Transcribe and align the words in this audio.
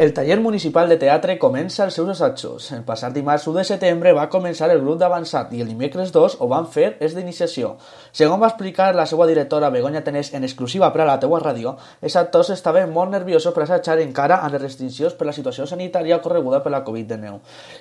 El 0.00 0.14
taller 0.14 0.40
municipal 0.40 0.88
de 0.88 0.96
teatre 0.96 1.34
comença 1.36 1.82
els 1.84 1.98
seus 1.98 2.08
assajos. 2.08 2.70
El 2.72 2.86
passat 2.88 3.12
dimarts 3.12 3.42
1 3.50 3.58
de 3.58 3.64
setembre 3.68 4.14
va 4.16 4.30
començar 4.32 4.70
el 4.72 4.78
grup 4.80 4.96
d'avançat 5.02 5.50
i 5.52 5.58
el 5.60 5.68
dimecres 5.68 6.08
2 6.14 6.38
ho 6.40 6.46
van 6.48 6.64
fer 6.72 6.94
és 7.04 7.12
d'iniciació. 7.12 7.74
Segons 8.10 8.40
va 8.40 8.48
explicar 8.48 8.94
la 8.96 9.04
seva 9.04 9.26
directora 9.28 9.68
Begoña 9.68 10.00
Tenés 10.06 10.32
en 10.32 10.46
exclusiva 10.48 10.88
per 10.94 11.02
a 11.02 11.08
la 11.10 11.18
teua 11.20 11.42
ràdio, 11.42 11.74
els 12.00 12.16
actors 12.16 12.48
estaven 12.54 12.94
molt 12.94 13.12
nerviosos 13.12 13.52
per 13.52 13.66
assajar 13.66 13.98
encara 14.00 14.38
amb 14.38 14.54
les 14.54 14.62
restriccions 14.62 15.18
per 15.18 15.26
la 15.28 15.34
situació 15.36 15.66
sanitària 15.68 16.22
correguda 16.24 16.62
per 16.64 16.72
la 16.72 16.80
Covid-19. 16.88 17.36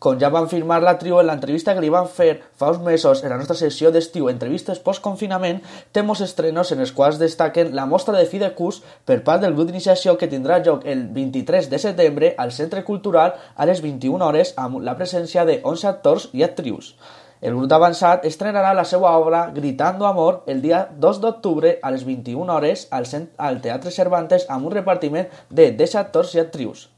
Com 0.00 0.18
ja 0.18 0.32
van 0.34 0.50
firmar 0.50 0.80
la 0.82 0.96
trio 0.98 1.22
en 1.22 1.30
l'entrevista 1.30 1.76
que 1.78 1.86
li 1.86 1.94
van 1.94 2.10
fer 2.10 2.40
fa 2.58 2.72
uns 2.74 2.82
mesos 2.82 3.22
en 3.22 3.30
la 3.30 3.38
nostra 3.38 3.54
sessió 3.62 3.94
d'estiu 3.94 4.26
entrevistes 4.34 4.82
post-confinament, 4.82 5.62
temos 5.92 6.26
estrenos 6.26 6.74
en 6.74 6.82
els 6.82 6.90
quals 6.90 7.22
destaquen 7.22 7.70
la 7.78 7.86
mostra 7.86 8.18
de 8.18 8.26
fi 8.26 8.42
de 8.42 8.50
curs 8.58 8.82
per 9.06 9.22
part 9.22 9.46
del 9.46 9.54
grup 9.54 9.70
d'iniciació 9.70 10.18
que 10.18 10.26
tindrà 10.26 10.58
lloc 10.58 10.82
el 10.90 11.06
23 11.14 11.70
de 11.70 11.78
setembre 11.78 11.99
setembre 12.00 12.34
al 12.38 12.52
Centre 12.52 12.84
Cultural 12.84 13.34
a 13.56 13.66
les 13.66 13.80
21 13.84 14.24
hores 14.24 14.54
amb 14.56 14.80
la 14.80 14.96
presència 14.96 15.44
de 15.44 15.60
11 15.62 15.88
actors 15.88 16.28
i 16.32 16.42
actrius. 16.42 16.94
El 17.40 17.54
grup 17.56 17.72
avançat 17.72 18.24
estrenarà 18.28 18.74
la 18.76 18.84
seva 18.84 19.12
obra 19.16 19.46
Gritando 19.54 20.06
Amor 20.06 20.42
el 20.46 20.60
dia 20.60 20.88
2 21.04 21.20
d'octubre 21.20 21.78
a 21.82 21.90
les 21.90 22.04
21 22.04 22.52
hores 22.52 22.86
al, 22.90 23.06
al 23.38 23.60
Teatre 23.64 23.90
Cervantes 23.90 24.44
amb 24.48 24.68
un 24.68 24.76
repartiment 24.76 25.28
de 25.48 25.70
10 25.72 25.96
actors 26.02 26.34
i 26.34 26.40
actrius. 26.40 26.88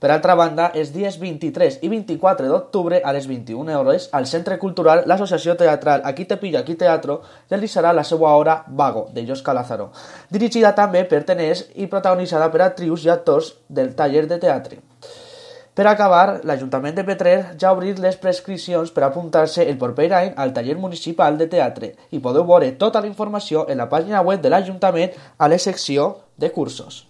Per 0.00 0.08
altra 0.08 0.32
banda, 0.32 0.70
els 0.72 0.94
dies 0.94 1.18
23 1.20 1.74
i 1.84 1.88
24 1.92 2.48
d'octubre 2.48 3.02
a 3.04 3.12
les 3.12 3.26
21 3.28 3.74
hores 3.76 4.06
al 4.16 4.24
Centre 4.26 4.56
Cultural 4.58 5.02
l'Associació 5.04 5.58
Teatral 5.60 6.00
Aquí 6.08 6.24
te 6.24 6.38
pillo, 6.40 6.56
aquí 6.58 6.74
teatro 6.74 7.18
realitzarà 7.50 7.92
la 7.92 8.04
seva 8.04 8.30
obra 8.32 8.62
Vago, 8.66 9.10
de 9.12 9.26
Josca 9.28 9.52
Lázaro, 9.52 9.90
dirigida 10.30 10.72
també 10.78 11.04
per 11.04 11.20
teners 11.28 11.66
i 11.76 11.86
protagonitzada 11.86 12.48
per 12.48 12.62
actrius 12.64 13.04
i 13.04 13.12
actors 13.12 13.52
del 13.68 13.92
taller 13.98 14.24
de 14.30 14.40
teatre. 14.40 14.80
Per 15.76 15.86
acabar, 15.86 16.40
l'Ajuntament 16.48 16.96
de 16.96 17.04
Petrer 17.04 17.36
ja 17.60 17.68
ha 17.68 17.76
obrit 17.76 18.00
les 18.00 18.16
prescripcions 18.16 18.90
per 18.96 19.04
apuntar-se 19.04 19.68
el 19.68 19.76
proper 19.84 20.08
any 20.16 20.32
al 20.36 20.56
taller 20.56 20.78
municipal 20.80 21.36
de 21.36 21.50
teatre 21.52 21.92
i 22.08 22.24
podeu 22.24 22.48
veure 22.48 22.72
tota 22.80 23.04
la 23.04 23.12
informació 23.12 23.68
en 23.68 23.84
la 23.84 23.90
pàgina 23.92 24.24
web 24.24 24.40
de 24.40 24.48
l'Ajuntament 24.48 25.12
a 25.36 25.52
la 25.52 25.60
secció 25.60 26.10
de 26.40 26.52
cursos. 26.56 27.09